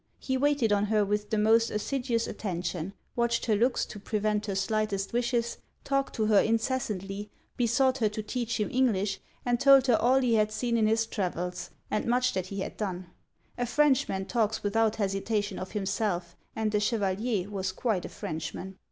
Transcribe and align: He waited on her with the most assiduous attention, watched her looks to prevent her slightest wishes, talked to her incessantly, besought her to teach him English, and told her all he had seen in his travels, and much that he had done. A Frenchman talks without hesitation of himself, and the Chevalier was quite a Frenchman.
He 0.17 0.35
waited 0.35 0.73
on 0.73 0.85
her 0.85 1.05
with 1.05 1.29
the 1.29 1.37
most 1.37 1.69
assiduous 1.69 2.25
attention, 2.25 2.93
watched 3.15 3.45
her 3.45 3.55
looks 3.55 3.85
to 3.85 3.99
prevent 3.99 4.47
her 4.47 4.55
slightest 4.55 5.13
wishes, 5.13 5.59
talked 5.83 6.15
to 6.15 6.25
her 6.25 6.39
incessantly, 6.39 7.29
besought 7.55 7.99
her 7.99 8.09
to 8.09 8.23
teach 8.23 8.59
him 8.59 8.71
English, 8.71 9.19
and 9.45 9.59
told 9.59 9.85
her 9.85 9.95
all 9.97 10.19
he 10.19 10.33
had 10.33 10.51
seen 10.51 10.75
in 10.75 10.87
his 10.87 11.05
travels, 11.05 11.69
and 11.91 12.07
much 12.07 12.33
that 12.33 12.47
he 12.47 12.61
had 12.61 12.77
done. 12.77 13.11
A 13.59 13.67
Frenchman 13.67 14.25
talks 14.25 14.63
without 14.63 14.95
hesitation 14.95 15.59
of 15.59 15.73
himself, 15.73 16.35
and 16.55 16.71
the 16.71 16.79
Chevalier 16.79 17.47
was 17.51 17.71
quite 17.71 18.03
a 18.03 18.09
Frenchman. 18.09 18.77